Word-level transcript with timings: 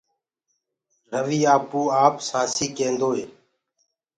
رويٚ 1.21 1.47
آپوآپ 1.55 2.15
سآنٚسي 2.27 2.67
ڪينٚدوئي 2.77 3.23